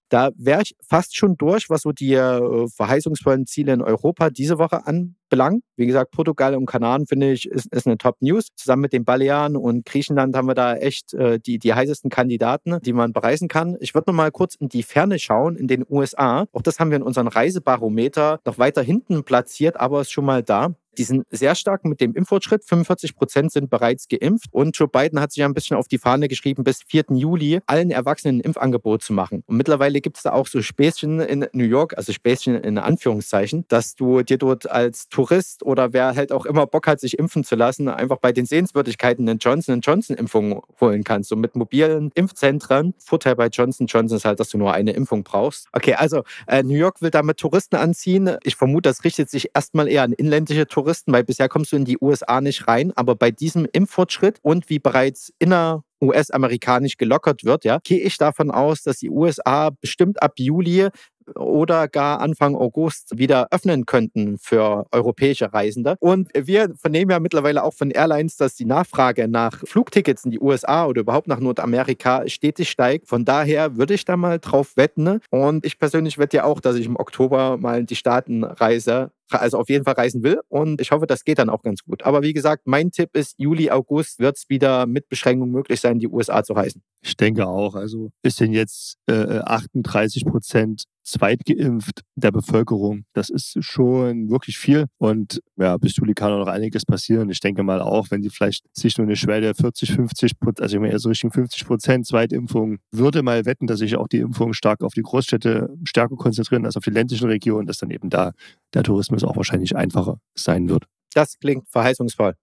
Da 0.10 0.32
wäre 0.38 0.62
ich 0.62 0.76
fast 0.82 1.18
schon 1.18 1.36
durch, 1.38 1.70
was 1.70 1.82
so 1.82 1.92
die 1.92 2.14
äh, 2.14 2.68
verheißungsvollen 2.70 3.46
Ziele 3.46 3.74
in 3.74 3.82
Europa 3.82 4.30
diese 4.30 4.58
Woche 4.58 4.88
anbelangt. 4.88 5.64
Wie 5.76 5.86
gesagt, 5.86 6.12
Portugal 6.12 6.56
und 6.56 6.66
Kanaren 6.66 7.08
finde 7.08 7.32
ich 7.32 7.48
ist, 7.48 7.74
ist 7.74 7.88
eine 7.88 7.98
Top-News. 7.98 8.48
Zusammen 8.56 8.84
mit 8.84 8.94
den 8.94 9.04
Balearen 9.04 9.58
und 9.58 9.86
Griechenland 9.86 10.36
haben 10.36 10.48
wir 10.48 10.56
da 10.56 10.76
echt 10.76 11.14
äh, 11.14 11.40
die, 11.40 11.60
die 11.60 11.74
heißesten 11.74 12.10
Kandidaten, 12.10 12.80
die 12.82 12.94
man 12.94 13.12
bereisen 13.12 13.50
kann. 13.50 13.76
Ich 13.80 13.94
würde 13.94 14.10
noch 14.10 14.16
mal 14.16 14.32
kurz 14.32 14.56
in 14.56 14.70
die 14.70 14.84
Ferne 14.84 15.20
schauen, 15.20 15.56
in 15.56 15.68
den 15.68 15.86
USA. 15.90 16.46
Auch 16.54 16.62
das 16.62 16.80
haben 16.80 16.90
wir 16.92 16.98
in 16.98 17.04
unserem 17.04 17.28
Reisebarometer 17.28 18.40
noch 18.46 18.58
weiter 18.58 18.82
hinten 18.82 19.24
platziert, 19.24 19.78
aber 19.78 20.02
ist 20.02 20.12
schon 20.12 20.26
mal 20.26 20.42
da. 20.42 20.74
Die 20.98 21.04
sind 21.04 21.26
sehr 21.30 21.54
stark 21.56 21.86
mit 21.86 22.02
dem 22.02 22.16
Impffortschritt. 22.16 22.64
45 22.66 23.16
Prozent 23.16 23.52
sind 23.52 23.70
bereits 23.70 24.08
geimpft. 24.08 24.48
Und 24.52 24.78
Joe 24.78 24.88
Biden 24.88 25.20
hat 25.20 25.32
sich 25.32 25.44
ein 25.44 25.54
bisschen 25.54 25.78
auf 25.78 25.88
die 25.88 26.00
Fahne 26.00 26.28
geschrieben, 26.28 26.64
bis 26.64 26.82
4. 26.88 27.06
Juli 27.12 27.60
allen 27.68 27.92
Erwachsenen 27.92 28.38
ein 28.38 28.42
Impfangebot 28.42 29.04
zu 29.04 29.14
machen. 29.14 29.44
Und 29.46 29.58
mittlerweile 29.58 30.02
gibt 30.02 30.18
es 30.18 30.24
da 30.24 30.32
auch 30.32 30.48
so 30.48 30.62
Späßchen 30.62 31.20
in 31.20 31.48
New 31.54 31.66
York, 31.66 31.96
also 31.98 32.12
Späßchen 32.12 32.56
in 32.56 32.78
Anführungszeichen, 32.78 33.66
dass 33.68 33.96
du 33.96 34.24
dir 34.24 34.38
dort 34.38 34.70
als 34.70 35.08
Tourist 35.10 35.64
oder 35.64 35.94
wer 35.94 36.16
halt 36.16 36.32
auch 36.32 36.46
immer 36.46 36.66
Bock 36.66 36.88
hat, 36.88 37.00
sich 37.00 37.20
impfen 37.20 37.44
zu 37.44 37.56
lassen, 37.56 37.88
einfach 37.90 38.18
bei 38.18 38.32
den 38.32 38.46
Sehenswürdigkeiten 38.46 39.28
eine 39.28 39.38
Johnson 39.38 39.82
Johnson-Impfung 39.82 40.64
holen 40.82 41.04
kannst. 41.04 41.30
So 41.30 41.36
mit 41.36 41.56
mobilen 41.56 42.12
Impfzentren. 42.16 42.96
Vorteil 42.98 43.36
bei 43.36 43.48
Johnson 43.48 43.88
Johnson 43.88 44.18
ist 44.18 44.26
halt, 44.26 44.40
dass 44.40 44.50
du 44.50 44.58
nur 44.58 44.74
eine 44.74 44.92
Impfung 44.92 45.24
brauchst. 45.24 45.68
Okay, 45.74 45.94
also 45.94 46.24
äh, 46.48 46.64
New 46.64 46.76
York 46.76 47.02
will 47.02 47.12
damit 47.12 47.38
Touristen 47.38 47.76
anziehen. 47.76 48.38
Ich 48.44 48.56
vermute, 48.56 48.90
das 48.90 49.04
richtet 49.04 49.30
sich 49.30 49.52
erstmal 49.54 49.88
eher 49.88 50.04
an 50.04 50.14
inländische 50.14 50.66
Touristen 50.66 50.87
Touristen, 50.88 51.12
weil 51.12 51.26
bisher 51.26 51.50
kommst 51.50 51.74
du 51.74 51.76
in 51.76 51.84
die 51.84 51.98
USA 52.00 52.40
nicht 52.40 52.66
rein. 52.68 52.94
Aber 52.96 53.16
bei 53.16 53.30
diesem 53.30 53.68
Impffortschritt 53.70 54.40
und 54.42 54.70
wie 54.70 54.80
bereits 54.80 55.34
inner 55.38 55.84
US-amerikanisch 56.02 56.96
gelockert 56.96 57.44
wird, 57.44 57.66
ja, 57.66 57.80
gehe 57.84 58.00
ich 58.00 58.18
davon 58.18 58.52
aus, 58.52 58.84
dass 58.84 59.00
die 59.00 59.10
USA 59.10 59.72
bestimmt 59.82 60.24
ab 60.24 60.34
Juli 60.38 60.88
oder 61.36 61.88
gar 61.88 62.20
Anfang 62.20 62.56
August 62.56 63.18
wieder 63.18 63.48
öffnen 63.52 63.86
könnten 63.86 64.38
für 64.38 64.86
europäische 64.92 65.54
Reisende. 65.54 65.96
Und 66.00 66.30
wir 66.34 66.74
vernehmen 66.76 67.12
ja 67.12 67.20
mittlerweile 67.20 67.64
auch 67.64 67.74
von 67.74 67.92
Airlines, 67.92 68.38
dass 68.38 68.56
die 68.56 68.66
Nachfrage 68.66 69.28
nach 69.28 69.60
Flugtickets 69.66 70.26
in 70.26 70.32
die 70.32 70.40
USA 70.40 70.86
oder 70.86 71.02
überhaupt 71.02 71.28
nach 71.28 71.40
Nordamerika 71.40 72.28
stetig 72.28 72.70
steigt. 72.70 73.08
Von 73.08 73.26
daher 73.26 73.78
würde 73.78 73.94
ich 73.94 74.06
da 74.06 74.18
mal 74.18 74.40
drauf 74.40 74.78
wetten. 74.78 75.20
Und 75.30 75.66
ich 75.66 75.80
persönlich 75.80 76.18
wette 76.18 76.38
ja 76.38 76.44
auch, 76.44 76.60
dass 76.60 76.76
ich 76.76 76.86
im 76.86 76.96
Oktober 76.96 77.58
mal 77.58 77.84
die 77.84 77.96
Staaten 77.96 78.44
reise 78.44 79.12
also 79.30 79.58
auf 79.58 79.70
jeden 79.70 79.84
Fall 79.84 79.96
reisen 79.96 80.24
will. 80.24 80.40
Und 80.48 80.82
ich 80.82 80.92
hoffe, 80.92 81.08
das 81.08 81.24
geht 81.24 81.40
dann 81.40 81.50
auch 81.50 81.62
ganz 81.62 81.84
gut. 81.84 82.04
Aber 82.04 82.22
wie 82.24 82.34
gesagt, 82.34 82.64
mein 82.66 82.92
Tipp 82.92 83.16
ist, 83.16 83.36
Juli, 83.38 83.70
August 83.70 84.20
wird 84.20 84.38
es 84.38 84.50
wieder 84.50 84.86
mit 84.86 85.10
Beschränkungen 85.10 85.52
möglich 85.52 85.82
sein, 85.82 86.00
die 86.00 86.08
USA 86.08 86.44
zu 86.44 86.54
reisen. 86.54 86.82
Ich 87.02 87.18
denke 87.18 87.48
auch. 87.48 87.76
Also 87.76 88.12
ist 88.24 88.40
denn 88.40 88.54
jetzt 88.54 88.98
äh, 89.08 89.40
38 89.40 90.26
Prozent 90.26 90.84
zweitgeimpft 91.08 92.02
der 92.16 92.32
Bevölkerung. 92.32 93.06
Das 93.14 93.30
ist 93.30 93.58
schon 93.62 94.30
wirklich 94.30 94.58
viel. 94.58 94.86
Und 94.98 95.42
ja, 95.56 95.78
bis 95.78 95.96
Juli 95.96 96.14
kann 96.14 96.32
auch 96.34 96.40
noch 96.40 96.48
einiges 96.48 96.86
passieren. 96.86 97.30
Ich 97.30 97.40
denke 97.40 97.64
mal 97.64 97.82
auch, 97.82 98.12
wenn 98.12 98.22
die 98.22 98.30
vielleicht 98.30 98.66
sich 98.76 98.98
nur 98.98 99.08
eine 99.08 99.16
Schwelle 99.16 99.56
40, 99.56 99.94
50 99.94 100.40
Prozent, 100.40 100.62
also 100.62 100.76
ich 100.76 100.82
meine 100.82 100.92
eher 100.92 101.00
so 101.00 101.10
Richtung 101.10 101.32
50 101.32 101.66
Prozent 101.66 102.06
Zweitimpfung, 102.06 102.80
würde 102.92 103.24
mal 103.24 103.46
wetten, 103.46 103.68
dass 103.68 103.80
sich 103.80 103.96
auch 103.96 104.08
die 104.08 104.20
Impfungen 104.20 104.54
stark 104.54 104.84
auf 104.84 104.94
die 104.94 105.02
Großstädte 105.02 105.70
stärker 105.86 106.16
konzentrieren 106.16 106.66
als 106.66 106.76
auf 106.76 106.84
die 106.84 106.92
ländlichen 106.92 107.28
Regionen, 107.28 107.68
dass 107.68 107.78
dann 107.78 107.90
eben 107.90 108.10
da 108.10 108.34
der 108.74 108.84
Tourismus 108.84 109.24
auch 109.24 109.38
wahrscheinlich 109.38 109.76
einfacher 109.76 110.20
sein 110.36 110.68
wird. 110.68 110.86
Das 111.14 111.40
klingt 111.40 111.70
verheißungsvoll. 111.70 112.36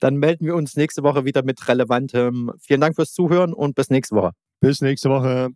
Dann 0.00 0.16
melden 0.16 0.44
wir 0.44 0.54
uns 0.54 0.76
nächste 0.76 1.02
Woche 1.02 1.24
wieder 1.24 1.42
mit 1.42 1.66
relevantem. 1.66 2.52
Vielen 2.60 2.80
Dank 2.80 2.94
fürs 2.94 3.12
Zuhören 3.12 3.54
und 3.54 3.74
bis 3.74 3.88
nächste 3.88 4.16
Woche. 4.16 4.32
Bis 4.64 4.80
nächste 4.80 5.10
Woche. 5.10 5.50